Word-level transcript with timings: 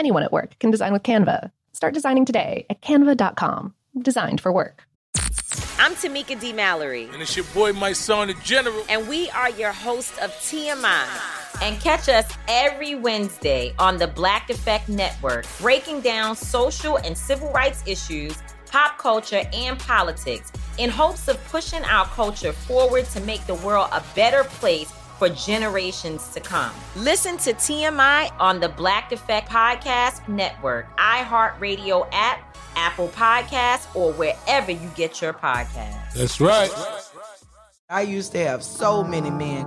Anyone 0.00 0.22
at 0.22 0.32
work 0.32 0.58
can 0.60 0.70
design 0.70 0.94
with 0.94 1.02
Canva. 1.02 1.50
Start 1.74 1.92
designing 1.92 2.24
today 2.24 2.64
at 2.70 2.80
canva.com. 2.80 3.74
Designed 4.00 4.40
for 4.40 4.50
work. 4.50 4.84
I'm 5.78 5.92
Tamika 5.92 6.40
D. 6.40 6.54
Mallory. 6.54 7.04
And 7.12 7.20
it's 7.20 7.36
your 7.36 7.44
boy, 7.52 7.74
Mysonne, 7.74 8.28
the 8.28 8.42
general. 8.42 8.82
And 8.88 9.06
we 9.06 9.28
are 9.32 9.50
your 9.50 9.72
hosts 9.72 10.16
of 10.22 10.30
TMI. 10.36 11.06
And 11.60 11.78
catch 11.82 12.08
us 12.08 12.32
every 12.48 12.94
Wednesday 12.94 13.74
on 13.78 13.98
the 13.98 14.06
Black 14.06 14.48
Effect 14.48 14.88
Network, 14.88 15.44
breaking 15.60 16.00
down 16.00 16.34
social 16.34 16.96
and 16.96 17.14
civil 17.14 17.52
rights 17.52 17.82
issues, 17.86 18.38
pop 18.70 18.96
culture, 18.96 19.42
and 19.52 19.78
politics 19.78 20.50
in 20.78 20.88
hopes 20.88 21.28
of 21.28 21.36
pushing 21.48 21.84
our 21.84 22.06
culture 22.06 22.54
forward 22.54 23.04
to 23.10 23.20
make 23.20 23.46
the 23.46 23.56
world 23.56 23.90
a 23.92 24.02
better 24.14 24.44
place 24.44 24.90
for 25.20 25.28
generations 25.28 26.28
to 26.28 26.40
come. 26.40 26.72
Listen 26.96 27.36
to 27.36 27.52
TMI 27.52 28.32
on 28.40 28.58
the 28.58 28.70
Black 28.70 29.12
Effect 29.12 29.50
Podcast 29.50 30.26
Network, 30.26 30.86
iHeartRadio 30.96 32.08
app, 32.10 32.56
Apple 32.74 33.08
Podcasts, 33.08 33.94
or 33.94 34.14
wherever 34.14 34.72
you 34.72 34.90
get 34.96 35.20
your 35.20 35.34
podcasts. 35.34 36.14
That's 36.14 36.40
right. 36.40 36.70
I 37.90 38.00
used 38.00 38.32
to 38.32 38.38
have 38.38 38.64
so 38.64 39.04
many 39.04 39.30
men 39.30 39.66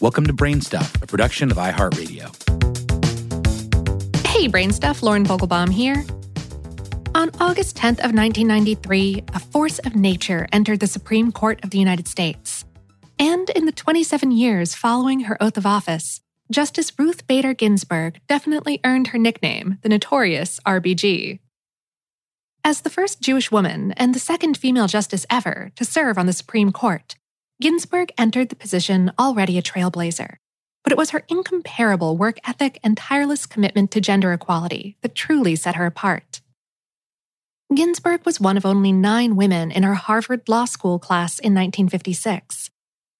Welcome 0.00 0.24
to 0.28 0.32
Brainstuff, 0.32 1.02
a 1.02 1.06
production 1.06 1.50
of 1.50 1.58
iHeartRadio. 1.58 2.34
Hey, 4.28 4.48
Brainstuff, 4.48 5.02
Lauren 5.02 5.26
Vogelbaum 5.26 5.70
here. 5.70 6.06
On 7.14 7.30
August 7.38 7.76
10th 7.76 7.98
of 7.98 8.14
1993, 8.14 9.24
a 9.34 9.38
force 9.38 9.78
of 9.80 9.94
nature 9.94 10.48
entered 10.52 10.80
the 10.80 10.86
Supreme 10.86 11.30
Court 11.30 11.62
of 11.62 11.68
the 11.68 11.78
United 11.78 12.08
States. 12.08 12.64
And 13.18 13.50
in 13.50 13.66
the 13.66 13.72
27 13.72 14.30
years 14.30 14.74
following 14.74 15.20
her 15.20 15.36
oath 15.38 15.58
of 15.58 15.66
office, 15.66 16.22
Justice 16.50 16.98
Ruth 16.98 17.26
Bader 17.26 17.52
Ginsburg 17.52 18.22
definitely 18.26 18.80
earned 18.84 19.08
her 19.08 19.18
nickname, 19.18 19.76
the 19.82 19.90
notorious 19.90 20.60
RBG. 20.66 21.40
As 22.64 22.80
the 22.80 22.90
first 22.90 23.20
Jewish 23.20 23.50
woman 23.50 23.92
and 23.98 24.14
the 24.14 24.18
second 24.18 24.56
female 24.56 24.86
justice 24.86 25.26
ever 25.28 25.72
to 25.76 25.84
serve 25.84 26.16
on 26.16 26.24
the 26.24 26.32
Supreme 26.32 26.72
Court, 26.72 27.16
Ginsburg 27.60 28.10
entered 28.16 28.48
the 28.48 28.56
position 28.56 29.12
already 29.18 29.58
a 29.58 29.62
trailblazer, 29.62 30.36
but 30.82 30.92
it 30.92 30.96
was 30.96 31.10
her 31.10 31.24
incomparable 31.28 32.16
work 32.16 32.38
ethic 32.48 32.80
and 32.82 32.96
tireless 32.96 33.44
commitment 33.44 33.90
to 33.90 34.00
gender 34.00 34.32
equality 34.32 34.96
that 35.02 35.14
truly 35.14 35.54
set 35.56 35.76
her 35.76 35.84
apart. 35.84 36.40
Ginsburg 37.74 38.24
was 38.24 38.40
one 38.40 38.56
of 38.56 38.64
only 38.64 38.92
nine 38.92 39.36
women 39.36 39.70
in 39.70 39.82
her 39.82 39.94
Harvard 39.94 40.48
Law 40.48 40.64
School 40.64 40.98
class 40.98 41.38
in 41.38 41.52
1956. 41.52 42.70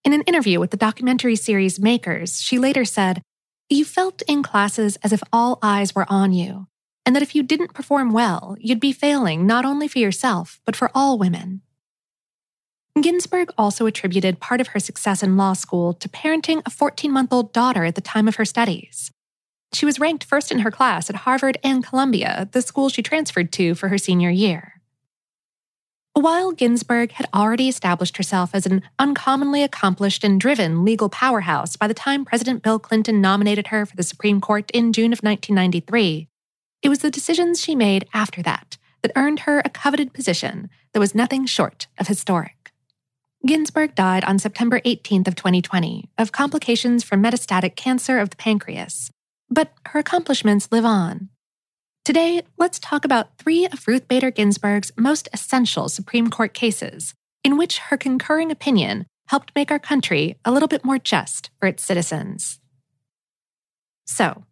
In 0.05 0.15
an 0.15 0.23
interview 0.23 0.59
with 0.59 0.71
the 0.71 0.79
documentary 0.79 1.37
series 1.37 1.79
Makers, 1.79 2.41
she 2.41 2.59
later 2.59 2.87
said, 2.87 3.21
You 3.69 3.85
felt 3.85 4.23
in 4.27 4.43
classes 4.43 4.97
as 5.05 5.13
if 5.13 5.23
all 5.35 5.59
eyes 5.63 5.95
were 5.95 6.07
on 6.09 6.33
you, 6.33 6.67
and 7.05 7.15
that 7.15 7.23
if 7.23 7.35
you 7.35 7.43
didn't 7.43 7.75
perform 7.75 8.11
well, 8.11 8.57
you'd 8.59 8.81
be 8.81 8.93
failing 8.93 9.47
not 9.47 9.67
only 9.67 9.87
for 9.87 9.99
yourself, 9.99 10.61
but 10.65 10.75
for 10.75 10.91
all 10.95 11.19
women. 11.19 11.61
Ginsburg 12.99 13.53
also 13.57 13.87
attributed 13.87 14.41
part 14.41 14.61
of 14.61 14.69
her 14.69 14.81
success 14.81 15.23
in 15.23 15.37
law 15.37 15.53
school 15.53 15.95
to 15.95 16.09
parenting 16.09 16.63
a 16.67 16.71
14 16.71 17.11
month 17.11 17.33
old 17.33 17.53
daughter 17.53 17.85
at 17.85 17.95
the 17.95 18.01
time 18.01 18.27
of 18.27 18.37
her 18.37 18.45
studies. 18.45 19.11
She 19.73 19.87
was 19.87 20.01
ranked 20.01 20.25
first 20.25 20.51
in 20.51 20.61
her 20.61 20.71
class 20.71 21.09
at 21.09 21.17
Harvard 21.17 21.57
and 21.63 21.85
Columbia, 21.85 22.49
the 22.53 22.63
school 22.63 22.89
she 22.89 23.03
transferred 23.03 23.53
to 23.53 23.75
for 23.75 23.89
her 23.89 23.99
senior 23.99 24.31
year. 24.31 24.81
While 26.15 26.51
Ginsburg 26.51 27.13
had 27.13 27.29
already 27.33 27.69
established 27.69 28.17
herself 28.17 28.51
as 28.53 28.67
an 28.67 28.83
uncommonly 28.99 29.63
accomplished 29.63 30.25
and 30.25 30.41
driven 30.41 30.85
legal 30.85 31.09
powerhouse 31.09 31.77
by 31.77 31.87
the 31.87 31.95
time 31.95 32.25
President 32.25 32.65
Bill 32.65 32.81
Clinton 32.81 33.21
nominated 33.21 33.69
her 33.69 33.87
for 33.87 33.95
the 33.95 34.03
Supreme 34.03 34.41
Court 34.41 34.69
in 34.73 34.93
June 34.93 35.13
of 35.13 35.21
1993, 35.21 36.29
it 36.83 36.89
was 36.89 36.99
the 36.99 37.11
decisions 37.11 37.61
she 37.61 37.77
made 37.77 38.09
after 38.13 38.43
that 38.43 38.77
that 39.03 39.13
earned 39.15 39.41
her 39.41 39.61
a 39.61 39.71
coveted 39.71 40.13
position 40.13 40.69
that 40.93 41.01
was 41.01 41.15
nothing 41.15 41.47
short 41.47 41.87
of 41.97 42.09
historic. 42.09 42.60
Ginsburg 43.47 43.95
died 43.95 44.23
on 44.25 44.39
September 44.39 44.81
18th 44.81 45.27
of 45.27 45.35
2020 45.35 46.11
of 46.19 46.31
complications 46.31 47.03
from 47.03 47.23
metastatic 47.23 47.75
cancer 47.75 48.19
of 48.19 48.29
the 48.29 48.37
pancreas, 48.37 49.11
but 49.49 49.73
her 49.87 50.01
accomplishments 50.01 50.69
live 50.71 50.85
on. 50.85 51.31
Today, 52.05 52.43
let's 52.59 52.79
talk 52.79 53.05
about 53.05 53.39
three 53.39 53.65
of 53.67 53.89
Ruth 53.89 54.07
Bader 54.09 54.31
Ginsburg's 54.31 54.93
most 54.97 55.27
essential 55.33 55.89
Supreme 55.89 56.29
Court 56.29 56.53
cases, 56.53 57.15
in 57.43 57.57
which 57.57 57.79
her 57.79 57.97
concurring 57.97 58.51
opinion 58.51 59.07
helped 59.29 59.53
make 59.55 59.71
our 59.71 59.79
country 59.79 60.37
a 60.45 60.53
little 60.53 60.69
bit 60.69 60.85
more 60.85 60.99
just 60.99 61.49
for 61.59 61.67
its 61.67 61.83
citizens. 61.83 62.59
So, 64.05 64.45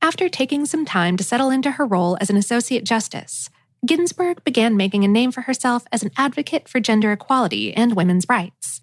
after 0.00 0.28
taking 0.28 0.66
some 0.66 0.84
time 0.84 1.16
to 1.16 1.24
settle 1.24 1.50
into 1.50 1.72
her 1.72 1.86
role 1.86 2.16
as 2.20 2.30
an 2.30 2.36
Associate 2.36 2.84
Justice, 2.84 3.50
Ginsburg 3.84 4.42
began 4.44 4.76
making 4.76 5.04
a 5.04 5.08
name 5.08 5.30
for 5.30 5.42
herself 5.42 5.84
as 5.92 6.02
an 6.02 6.10
advocate 6.16 6.68
for 6.68 6.80
gender 6.80 7.12
equality 7.12 7.74
and 7.74 7.94
women's 7.94 8.28
rights. 8.28 8.80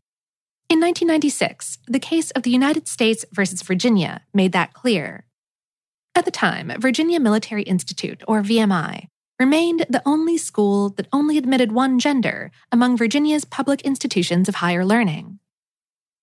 In 0.69 0.79
1996, 0.79 1.79
the 1.87 1.99
case 1.99 2.29
of 2.31 2.43
the 2.43 2.51
United 2.51 2.87
States 2.87 3.25
versus 3.31 3.61
Virginia 3.61 4.21
made 4.33 4.51
that 4.51 4.73
clear. 4.73 5.25
At 6.13 6.25
the 6.25 6.31
time, 6.31 6.71
Virginia 6.77 7.19
Military 7.19 7.63
Institute, 7.63 8.21
or 8.27 8.41
VMI, 8.41 9.07
remained 9.39 9.87
the 9.89 10.03
only 10.05 10.37
school 10.37 10.89
that 10.89 11.07
only 11.11 11.37
admitted 11.37 11.71
one 11.71 11.97
gender 11.97 12.51
among 12.71 12.95
Virginia's 12.95 13.45
public 13.45 13.81
institutions 13.81 14.47
of 14.47 14.55
higher 14.55 14.85
learning. 14.85 15.39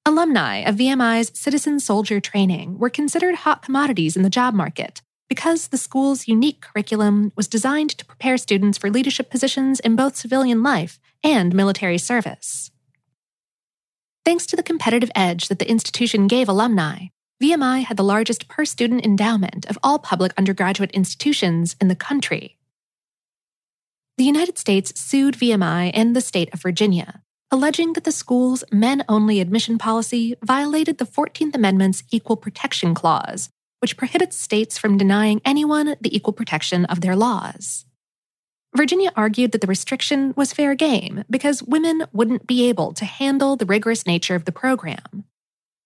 Alumni 0.07 0.59
of 0.59 0.77
VMI's 0.77 1.37
citizen 1.39 1.81
soldier 1.81 2.21
training 2.21 2.79
were 2.79 2.91
considered 2.91 3.35
hot 3.35 3.63
commodities 3.63 4.17
in 4.17 4.23
the 4.23 4.31
job 4.31 4.55
market 4.55 5.03
because 5.29 5.69
the 5.69 5.79
school's 5.79 6.27
unique 6.27 6.61
curriculum 6.61 7.33
was 7.37 7.49
designed 7.49 7.91
to 7.91 8.07
prepare 8.07 8.39
students 8.39 8.79
for 8.79 8.91
leadership 8.91 9.31
positions 9.31 9.81
in 9.81 9.97
both 9.97 10.17
civilian 10.17 10.63
life 10.63 10.99
and 11.23 11.55
military 11.55 11.99
service. 11.99 12.71
Thanks 14.25 14.47
to 14.47 14.57
the 14.57 14.63
competitive 14.63 15.11
edge 15.15 15.49
that 15.49 15.59
the 15.59 15.71
institution 15.71 16.27
gave 16.27 16.49
alumni, 16.49 17.07
VMI 17.43 17.85
had 17.85 17.97
the 17.97 18.05
largest 18.05 18.49
per 18.49 18.65
student 18.65 19.05
endowment 19.05 19.65
of 19.67 19.79
all 19.83 19.99
public 19.99 20.33
undergraduate 20.37 20.91
institutions 20.91 21.77
in 21.81 21.89
the 21.89 21.95
country. 21.95 22.57
The 24.17 24.25
United 24.25 24.59
States 24.59 24.99
sued 25.01 25.37
VMI 25.37 25.93
and 25.95 26.17
the 26.17 26.21
state 26.21 26.53
of 26.53 26.61
Virginia, 26.61 27.23
alleging 27.53 27.93
that 27.93 28.03
the 28.03 28.13
school's 28.13 28.65
men 28.73 29.05
only 29.09 29.41
admission 29.41 29.79
policy 29.79 30.35
violated 30.43 30.99
the 30.99 31.07
14th 31.07 31.55
Amendment's 31.55 32.03
Equal 32.11 32.37
Protection 32.37 32.95
Clause, 32.95 33.51
which 33.81 33.97
prohibits 33.97 34.37
states 34.37 34.79
from 34.79 34.99
denying 34.99 35.41
anyone 35.45 35.97
the 36.01 36.15
equal 36.15 36.33
protection 36.33 36.85
of 36.87 37.01
their 37.01 37.17
laws. 37.17 37.85
Virginia 38.77 39.11
argued 39.17 39.53
that 39.53 39.61
the 39.61 39.67
restriction 39.67 40.35
was 40.37 40.53
fair 40.53 40.75
game 40.75 41.25
because 41.31 41.63
women 41.63 42.05
wouldn't 42.13 42.47
be 42.47 42.69
able 42.69 42.93
to 42.93 43.05
handle 43.05 43.57
the 43.57 43.67
rigorous 43.67 44.07
nature 44.07 44.35
of 44.35 44.45
the 44.45 44.53
program. 44.53 45.25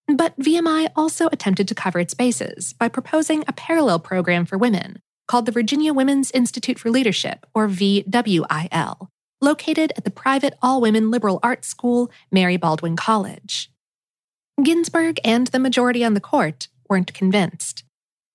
But 0.08 0.38
VMI 0.38 0.90
also 0.96 1.28
attempted 1.28 1.68
to 1.68 1.74
cover 1.74 2.00
its 2.00 2.14
bases 2.14 2.72
by 2.72 2.88
proposing 2.88 3.44
a 3.46 3.52
parallel 3.52 4.00
program 4.00 4.44
for 4.44 4.58
women 4.58 5.00
called 5.28 5.46
the 5.46 5.52
Virginia 5.52 5.94
Women's 5.94 6.30
Institute 6.32 6.78
for 6.78 6.90
Leadership, 6.90 7.46
or 7.54 7.68
VWIL, 7.68 9.08
located 9.40 9.92
at 9.96 10.04
the 10.04 10.10
private 10.10 10.54
all 10.60 10.80
women 10.80 11.10
liberal 11.10 11.38
arts 11.42 11.68
school, 11.68 12.10
Mary 12.30 12.56
Baldwin 12.56 12.96
College. 12.96 13.70
Ginsburg 14.62 15.18
and 15.24 15.46
the 15.46 15.58
majority 15.58 16.04
on 16.04 16.14
the 16.14 16.20
court 16.20 16.68
weren't 16.92 17.14
convinced. 17.14 17.84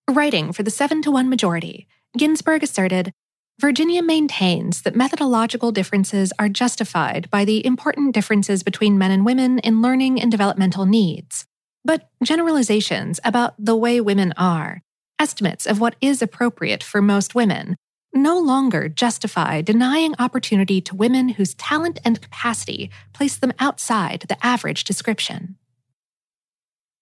Writing 0.09 0.51
for 0.51 0.63
the 0.63 0.71
7 0.71 1.03
to 1.03 1.11
1 1.11 1.29
majority, 1.29 1.87
Ginsburg 2.17 2.63
asserted 2.63 3.13
Virginia 3.59 4.01
maintains 4.01 4.81
that 4.81 4.95
methodological 4.95 5.71
differences 5.71 6.33
are 6.39 6.49
justified 6.49 7.29
by 7.29 7.45
the 7.45 7.63
important 7.63 8.15
differences 8.15 8.63
between 8.63 8.97
men 8.97 9.11
and 9.11 9.23
women 9.27 9.59
in 9.59 9.83
learning 9.83 10.19
and 10.19 10.31
developmental 10.31 10.87
needs, 10.87 11.45
but 11.85 12.09
generalizations 12.23 13.19
about 13.23 13.53
the 13.63 13.75
way 13.75 14.01
women 14.01 14.33
are, 14.37 14.81
estimates 15.19 15.67
of 15.67 15.79
what 15.79 15.95
is 16.01 16.23
appropriate 16.23 16.81
for 16.81 16.99
most 16.99 17.35
women, 17.35 17.75
no 18.11 18.39
longer 18.39 18.89
justify 18.89 19.61
denying 19.61 20.15
opportunity 20.17 20.81
to 20.81 20.95
women 20.95 21.29
whose 21.29 21.53
talent 21.53 21.99
and 22.03 22.23
capacity 22.23 22.89
place 23.13 23.37
them 23.37 23.53
outside 23.59 24.25
the 24.27 24.43
average 24.43 24.83
description. 24.83 25.57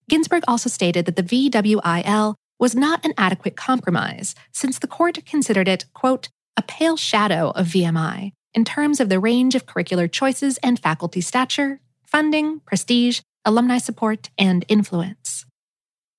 Ginsburg 0.08 0.44
also 0.48 0.70
stated 0.70 1.06
that 1.06 1.16
the 1.16 1.24
VWIL 1.24 2.36
was 2.60 2.76
not 2.76 3.04
an 3.04 3.14
adequate 3.18 3.56
compromise, 3.56 4.36
since 4.52 4.80
the 4.80 4.88
court 4.88 5.26
considered 5.26 5.68
it, 5.68 5.86
quote, 5.94 6.30
a 6.58 6.62
pale 6.62 6.96
shadow 6.96 7.50
of 7.52 7.68
VMI 7.68 8.32
in 8.54 8.64
terms 8.64 9.00
of 9.00 9.10
the 9.10 9.20
range 9.20 9.56
of 9.56 9.66
curricular 9.66 10.10
choices 10.10 10.58
and 10.60 10.80
faculty 10.80 11.22
stature, 11.22 11.82
funding, 12.06 12.62
prestige, 12.62 13.22
alumni 13.44 13.78
support, 13.78 14.30
and 14.38 14.64
influence. 14.68 15.46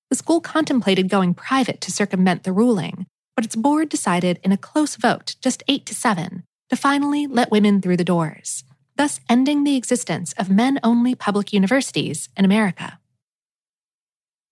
The 0.09 0.15
school 0.15 0.39
contemplated 0.39 1.09
going 1.09 1.33
private 1.33 1.81
to 1.81 1.91
circumvent 1.91 2.43
the 2.43 2.53
ruling, 2.53 3.07
but 3.35 3.45
its 3.45 3.55
board 3.55 3.89
decided 3.89 4.39
in 4.43 4.51
a 4.51 4.57
close 4.57 4.95
vote, 4.95 5.35
just 5.41 5.63
8 5.67 5.85
to 5.87 5.95
7, 5.95 6.43
to 6.69 6.75
finally 6.75 7.27
let 7.27 7.51
women 7.51 7.81
through 7.81 7.97
the 7.97 8.03
doors, 8.03 8.63
thus 8.95 9.19
ending 9.27 9.63
the 9.63 9.75
existence 9.75 10.33
of 10.33 10.49
men 10.49 10.79
only 10.83 11.15
public 11.15 11.51
universities 11.51 12.29
in 12.37 12.45
America. 12.45 12.99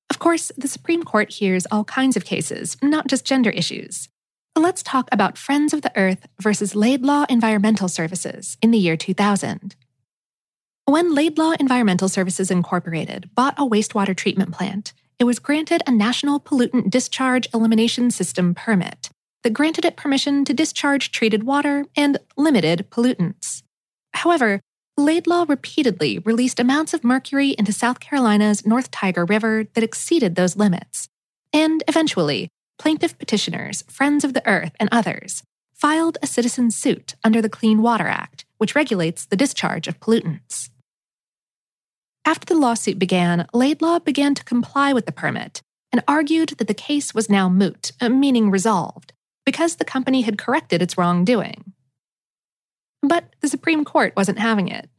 Of 0.10 0.20
course, 0.20 0.52
the 0.58 0.68
Supreme 0.68 1.04
Court 1.04 1.32
hears 1.32 1.66
all 1.72 1.84
kinds 1.84 2.16
of 2.16 2.26
cases, 2.26 2.78
not 2.82 3.08
just 3.08 3.26
gender 3.26 3.50
issues. 3.50 4.10
Let's 4.56 4.84
talk 4.84 5.10
about 5.12 5.38
Friends 5.38 5.74
of 5.74 5.82
the 5.82 5.92
Earth 5.98 6.28
versus 6.42 6.76
Laidlaw 6.76 7.26
Environmental 7.30 7.90
Services 7.90 8.58
in 8.62 8.72
the 8.72 8.78
year 8.78 8.96
2000. 8.96 9.76
When 10.86 11.14
Laidlaw 11.14 11.54
Environmental 11.60 12.08
Services 12.08 12.52
Incorporated 12.52 13.30
bought 13.36 13.56
a 13.58 13.66
wastewater 13.66 14.16
treatment 14.16 14.52
plant, 14.52 14.94
it 15.18 15.24
was 15.24 15.40
granted 15.40 15.82
a 15.88 15.92
National 15.92 16.40
Pollutant 16.40 16.90
Discharge 16.90 17.48
Elimination 17.54 18.12
System 18.12 18.54
permit 18.54 19.10
that 19.44 19.54
granted 19.54 19.86
it 19.86 19.98
permission 19.98 20.46
to 20.46 20.54
discharge 20.54 21.12
treated 21.12 21.44
water 21.44 21.86
and 21.96 22.18
limited 22.38 22.88
pollutants. 22.90 23.64
However, 24.14 24.62
Laidlaw 24.98 25.46
repeatedly 25.50 26.20
released 26.20 26.58
amounts 26.58 26.94
of 26.94 27.04
mercury 27.04 27.50
into 27.58 27.74
South 27.74 28.00
Carolina's 28.00 28.66
North 28.66 28.92
Tiger 28.92 29.26
River 29.26 29.66
that 29.74 29.84
exceeded 29.84 30.36
those 30.36 30.56
limits. 30.56 31.10
And 31.52 31.84
eventually, 31.90 32.48
plaintiff 32.80 33.18
petitioners, 33.18 33.84
Friends 33.90 34.24
of 34.24 34.34
the 34.34 34.48
Earth, 34.48 34.72
and 34.80 34.88
others 34.94 35.44
filed 35.74 36.18
a 36.24 36.28
citizen 36.28 36.72
suit 36.72 37.16
under 37.26 37.42
the 37.42 37.50
Clean 37.50 37.82
Water 37.82 38.08
Act, 38.08 38.46
which 38.58 38.74
regulates 38.74 39.26
the 39.26 39.36
discharge 39.36 39.90
of 39.90 40.00
pollutants. 40.00 40.70
After 42.24 42.46
the 42.46 42.60
lawsuit 42.60 42.98
began, 42.98 43.48
Laidlaw 43.54 44.00
began 44.00 44.34
to 44.36 44.46
comply 44.46 44.94
with 44.94 45.06
the 45.06 45.12
permit 45.12 45.62
and 45.92 46.04
argued 46.08 46.50
that 46.58 46.70
the 46.70 46.74
case 46.74 47.14
was 47.14 47.30
now 47.30 47.50
moot, 47.50 47.92
uh, 48.00 48.08
meaning 48.08 48.50
resolved, 48.50 49.12
because 49.46 49.76
the 49.76 49.86
company 49.86 50.22
had 50.22 50.38
corrected 50.38 50.82
its 50.82 50.98
wrongdoing. 50.98 51.74
But 53.08 53.36
the 53.42 53.48
Supreme 53.48 53.86
Court 53.86 54.14
wasn't 54.16 54.40
having 54.40 54.68
it. 54.68 54.90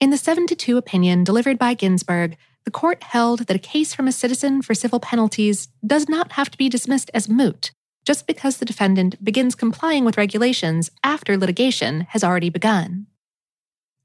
In 0.00 0.10
the 0.10 0.16
7 0.16 0.46
to 0.46 0.54
2 0.54 0.76
opinion 0.76 1.24
delivered 1.24 1.58
by 1.58 1.74
Ginsburg, 1.74 2.36
the 2.64 2.70
court 2.70 3.02
held 3.02 3.40
that 3.40 3.56
a 3.56 3.60
case 3.60 3.94
from 3.94 4.08
a 4.08 4.12
citizen 4.12 4.62
for 4.62 4.74
civil 4.74 5.00
penalties 5.00 5.68
does 5.84 6.08
not 6.08 6.32
have 6.32 6.50
to 6.50 6.58
be 6.58 6.68
dismissed 6.68 7.10
as 7.12 7.28
moot 7.28 7.72
just 8.04 8.26
because 8.26 8.56
the 8.56 8.64
defendant 8.64 9.22
begins 9.22 9.54
complying 9.54 10.04
with 10.04 10.16
regulations 10.16 10.90
after 11.04 11.36
litigation 11.36 12.02
has 12.10 12.24
already 12.24 12.48
begun. 12.50 13.06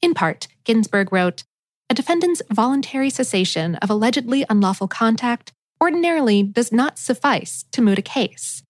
In 0.02 0.14
part, 0.14 0.48
Ginsburg 0.64 1.12
wrote 1.12 1.44
a 1.90 1.94
defendant's 1.94 2.42
voluntary 2.52 3.10
cessation 3.10 3.76
of 3.76 3.90
allegedly 3.90 4.46
unlawful 4.50 4.88
contact 4.88 5.54
ordinarily 5.82 6.44
does 6.44 6.72
not 6.72 7.00
suffice 7.00 7.66
to 7.72 7.82
moot 7.82 8.00
a 8.00 8.02
case. 8.02 8.64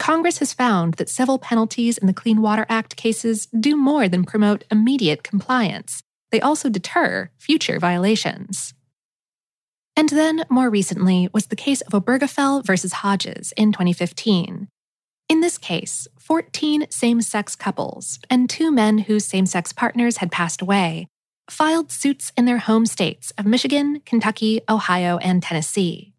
Congress 0.00 0.38
has 0.38 0.54
found 0.54 0.94
that 0.94 1.10
civil 1.10 1.38
penalties 1.38 1.98
in 1.98 2.06
the 2.06 2.14
Clean 2.14 2.40
Water 2.40 2.64
Act 2.70 2.96
cases 2.96 3.46
do 3.48 3.76
more 3.76 4.08
than 4.08 4.24
promote 4.24 4.64
immediate 4.70 5.22
compliance, 5.22 6.02
they 6.32 6.40
also 6.40 6.70
deter 6.70 7.30
future 7.36 7.78
violations. 7.78 8.72
And 9.94 10.08
then, 10.08 10.44
more 10.48 10.70
recently, 10.70 11.28
was 11.34 11.48
the 11.48 11.56
case 11.56 11.82
of 11.82 11.92
Obergefell 11.92 12.64
versus 12.64 12.94
Hodges 12.94 13.52
in 13.58 13.72
2015. 13.72 14.68
In 15.28 15.40
this 15.40 15.58
case, 15.58 16.08
14 16.18 16.86
same 16.88 17.20
sex 17.20 17.54
couples 17.54 18.18
and 18.30 18.48
two 18.48 18.72
men 18.72 18.98
whose 18.98 19.26
same 19.26 19.44
sex 19.44 19.70
partners 19.70 20.16
had 20.16 20.32
passed 20.32 20.62
away 20.62 21.08
filed 21.50 21.92
suits 21.92 22.32
in 22.38 22.46
their 22.46 22.58
home 22.58 22.86
states 22.86 23.32
of 23.36 23.44
Michigan, 23.44 24.00
Kentucky, 24.06 24.62
Ohio, 24.66 25.18
and 25.18 25.42
Tennessee. 25.42 26.14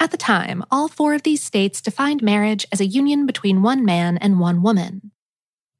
At 0.00 0.10
the 0.10 0.16
time, 0.16 0.64
all 0.70 0.88
four 0.88 1.14
of 1.14 1.22
these 1.22 1.42
states 1.42 1.80
defined 1.80 2.22
marriage 2.22 2.66
as 2.72 2.80
a 2.80 2.86
union 2.86 3.26
between 3.26 3.62
one 3.62 3.84
man 3.84 4.18
and 4.18 4.38
one 4.38 4.62
woman. 4.62 5.12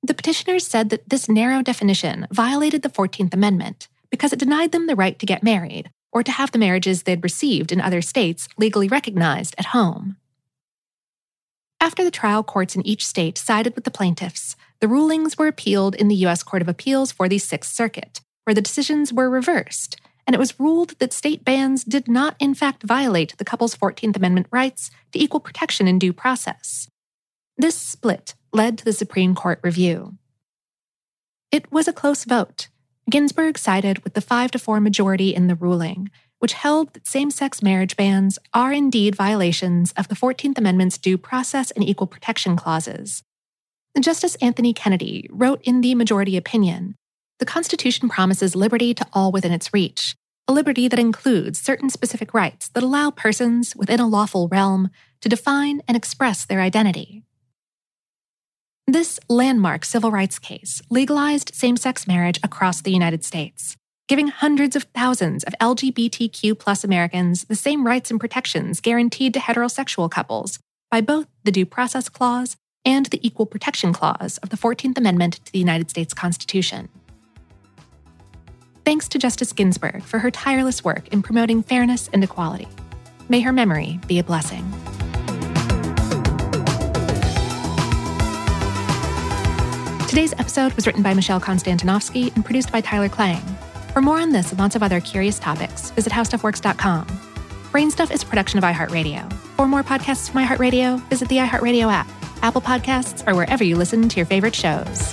The 0.02 0.14
petitioners 0.14 0.66
said 0.66 0.90
that 0.90 1.08
this 1.08 1.28
narrow 1.28 1.62
definition 1.62 2.26
violated 2.30 2.82
the 2.82 2.90
14th 2.90 3.32
Amendment 3.32 3.88
because 4.10 4.32
it 4.32 4.38
denied 4.38 4.72
them 4.72 4.86
the 4.86 4.96
right 4.96 5.18
to 5.18 5.26
get 5.26 5.42
married 5.42 5.90
or 6.12 6.22
to 6.22 6.30
have 6.30 6.52
the 6.52 6.58
marriages 6.58 7.02
they'd 7.02 7.24
received 7.24 7.72
in 7.72 7.80
other 7.80 8.00
states 8.00 8.48
legally 8.56 8.86
recognized 8.86 9.54
at 9.58 9.66
home. 9.66 10.16
After 11.80 12.04
the 12.04 12.10
trial 12.10 12.42
courts 12.42 12.76
in 12.76 12.86
each 12.86 13.04
state 13.04 13.36
sided 13.36 13.74
with 13.74 13.84
the 13.84 13.90
plaintiffs, 13.90 14.56
the 14.80 14.88
rulings 14.88 15.36
were 15.36 15.48
appealed 15.48 15.94
in 15.94 16.08
the 16.08 16.14
U.S. 16.16 16.42
Court 16.42 16.62
of 16.62 16.68
Appeals 16.68 17.12
for 17.12 17.28
the 17.28 17.38
Sixth 17.38 17.72
Circuit, 17.72 18.20
where 18.44 18.54
the 18.54 18.62
decisions 18.62 19.12
were 19.12 19.28
reversed, 19.28 20.00
and 20.26 20.34
it 20.34 20.38
was 20.38 20.58
ruled 20.58 20.98
that 20.98 21.12
state 21.12 21.44
bans 21.44 21.84
did 21.84 22.08
not, 22.08 22.36
in 22.38 22.54
fact, 22.54 22.82
violate 22.82 23.36
the 23.36 23.44
couple's 23.44 23.76
14th 23.76 24.16
Amendment 24.16 24.46
rights 24.50 24.90
to 25.12 25.22
equal 25.22 25.40
protection 25.40 25.86
in 25.86 25.98
due 25.98 26.12
process. 26.12 26.88
This 27.56 27.76
split 27.76 28.34
led 28.52 28.78
to 28.78 28.84
the 28.84 28.92
Supreme 28.92 29.34
Court 29.34 29.60
review. 29.62 30.16
It 31.52 31.70
was 31.70 31.86
a 31.86 31.92
close 31.92 32.24
vote. 32.24 32.68
Ginsburg 33.10 33.58
sided 33.58 34.02
with 34.02 34.14
the 34.14 34.20
5 34.20 34.52
to 34.52 34.58
4 34.58 34.80
majority 34.80 35.34
in 35.34 35.46
the 35.46 35.54
ruling, 35.54 36.10
which 36.38 36.54
held 36.54 36.94
that 36.94 37.06
same 37.06 37.30
sex 37.30 37.62
marriage 37.62 37.96
bans 37.96 38.38
are 38.52 38.72
indeed 38.72 39.14
violations 39.14 39.92
of 39.92 40.08
the 40.08 40.14
14th 40.14 40.58
Amendment's 40.58 40.98
due 40.98 41.18
process 41.18 41.70
and 41.70 41.84
equal 41.84 42.06
protection 42.06 42.56
clauses. 42.56 43.22
Justice 44.00 44.34
Anthony 44.36 44.72
Kennedy 44.72 45.28
wrote 45.30 45.60
in 45.62 45.80
the 45.80 45.94
majority 45.94 46.36
opinion 46.36 46.96
the 47.38 47.46
Constitution 47.46 48.08
promises 48.08 48.54
liberty 48.54 48.94
to 48.94 49.06
all 49.12 49.32
within 49.32 49.52
its 49.52 49.72
reach, 49.72 50.14
a 50.46 50.52
liberty 50.52 50.88
that 50.88 50.98
includes 50.98 51.60
certain 51.60 51.90
specific 51.90 52.34
rights 52.34 52.68
that 52.68 52.82
allow 52.82 53.10
persons 53.10 53.74
within 53.74 54.00
a 54.00 54.08
lawful 54.08 54.48
realm 54.48 54.90
to 55.20 55.28
define 55.28 55.82
and 55.88 55.96
express 55.96 56.44
their 56.44 56.60
identity. 56.60 57.22
This 58.86 59.18
landmark 59.28 59.84
civil 59.84 60.10
rights 60.10 60.38
case 60.38 60.82
legalized 60.90 61.54
same 61.54 61.76
sex 61.76 62.06
marriage 62.06 62.38
across 62.42 62.82
the 62.82 62.92
United 62.92 63.24
States, 63.24 63.76
giving 64.08 64.28
hundreds 64.28 64.76
of 64.76 64.84
thousands 64.94 65.42
of 65.44 65.54
LGBTQ 65.60 66.84
Americans 66.84 67.44
the 67.44 67.56
same 67.56 67.86
rights 67.86 68.10
and 68.10 68.20
protections 68.20 68.80
guaranteed 68.80 69.32
to 69.34 69.40
heterosexual 69.40 70.10
couples 70.10 70.58
by 70.90 71.00
both 71.00 71.26
the 71.42 71.50
Due 71.50 71.66
Process 71.66 72.08
Clause, 72.08 72.56
and 72.84 73.06
the 73.06 73.26
Equal 73.26 73.46
Protection 73.46 73.92
Clause 73.92 74.38
of 74.38 74.50
the 74.50 74.56
14th 74.56 74.98
Amendment 74.98 75.44
to 75.44 75.52
the 75.52 75.58
United 75.58 75.90
States 75.90 76.14
Constitution. 76.14 76.88
Thanks 78.84 79.08
to 79.08 79.18
Justice 79.18 79.52
Ginsburg 79.52 80.02
for 80.02 80.18
her 80.18 80.30
tireless 80.30 80.84
work 80.84 81.08
in 81.08 81.22
promoting 81.22 81.62
fairness 81.62 82.10
and 82.12 82.22
equality. 82.22 82.68
May 83.30 83.40
her 83.40 83.52
memory 83.52 83.98
be 84.06 84.18
a 84.18 84.24
blessing. 84.24 84.62
Today's 90.06 90.34
episode 90.34 90.74
was 90.74 90.86
written 90.86 91.02
by 91.02 91.14
Michelle 91.14 91.40
Konstantinovsky 91.40 92.34
and 92.36 92.44
produced 92.44 92.70
by 92.70 92.82
Tyler 92.82 93.08
Klang. 93.08 93.40
For 93.94 94.02
more 94.02 94.20
on 94.20 94.32
this 94.32 94.50
and 94.50 94.60
lots 94.60 94.76
of 94.76 94.82
other 94.82 95.00
curious 95.00 95.38
topics, 95.38 95.90
visit 95.90 96.12
howstuffworks.com. 96.12 97.06
Brainstuff 97.72 98.12
is 98.12 98.22
a 98.22 98.26
production 98.26 98.58
of 98.58 98.64
iHeartRadio. 98.64 99.32
For 99.56 99.66
more 99.66 99.82
podcasts 99.82 100.30
from 100.30 100.44
iHeartRadio, 100.44 101.00
visit 101.08 101.28
the 101.30 101.38
iHeartRadio 101.38 101.90
app, 101.90 102.08
Apple 102.42 102.60
Podcasts, 102.60 103.26
or 103.26 103.34
wherever 103.34 103.64
you 103.64 103.76
listen 103.76 104.08
to 104.08 104.16
your 104.16 104.26
favorite 104.26 104.54
shows. 104.54 105.12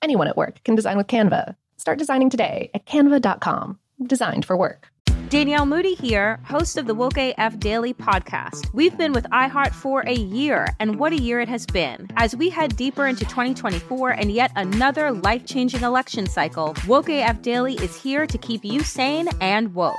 Anyone 0.00 0.28
at 0.28 0.36
work 0.36 0.62
can 0.64 0.74
design 0.74 0.96
with 0.96 1.08
Canva. 1.08 1.56
Start 1.76 1.98
designing 1.98 2.30
today 2.30 2.70
at 2.74 2.86
canva.com. 2.86 3.78
Designed 4.06 4.44
for 4.44 4.56
work. 4.56 4.90
Danielle 5.28 5.66
Moody 5.66 5.94
here, 5.94 6.40
host 6.44 6.78
of 6.78 6.86
the 6.86 6.94
Woke 6.94 7.18
AF 7.18 7.58
Daily 7.58 7.92
podcast. 7.92 8.72
We've 8.72 8.96
been 8.96 9.12
with 9.12 9.24
iHeart 9.24 9.72
for 9.74 10.00
a 10.06 10.14
year, 10.14 10.68
and 10.80 10.98
what 10.98 11.12
a 11.12 11.20
year 11.20 11.40
it 11.40 11.48
has 11.48 11.66
been. 11.66 12.08
As 12.16 12.34
we 12.34 12.48
head 12.48 12.76
deeper 12.76 13.06
into 13.06 13.26
2024 13.26 14.10
and 14.10 14.32
yet 14.32 14.52
another 14.56 15.12
life 15.12 15.44
changing 15.44 15.82
election 15.82 16.26
cycle, 16.26 16.74
Woke 16.86 17.10
AF 17.10 17.42
Daily 17.42 17.74
is 17.74 18.00
here 18.00 18.26
to 18.26 18.38
keep 18.38 18.64
you 18.64 18.80
sane 18.82 19.28
and 19.42 19.74
woke. 19.74 19.98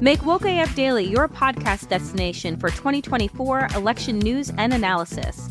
Make 0.00 0.24
Woke 0.24 0.46
AF 0.46 0.74
Daily 0.74 1.04
your 1.04 1.28
podcast 1.28 1.88
destination 1.88 2.56
for 2.56 2.70
2024 2.70 3.68
election 3.74 4.20
news 4.20 4.50
and 4.56 4.72
analysis. 4.72 5.50